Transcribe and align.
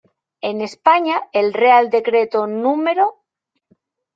En 0.49 0.61
España 0.61 1.17
el 1.31 1.47
Real 1.53 1.91
Decreto 1.91 2.39
núm. 2.61 2.85